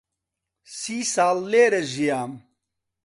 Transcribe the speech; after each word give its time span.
سی 0.77 0.97
ساڵ 1.13 1.37
لێرە 1.51 1.81
ژیام. 1.91 2.31